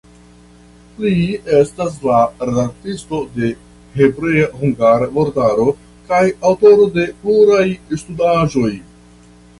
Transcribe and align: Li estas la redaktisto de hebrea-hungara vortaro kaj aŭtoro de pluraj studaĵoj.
Li 1.01 1.25
estas 1.57 1.99
la 2.09 2.21
redaktisto 2.49 3.19
de 3.35 3.49
hebrea-hungara 3.99 5.11
vortaro 5.19 5.67
kaj 6.09 6.23
aŭtoro 6.53 6.89
de 6.99 7.07
pluraj 7.21 7.65
studaĵoj. 8.05 8.73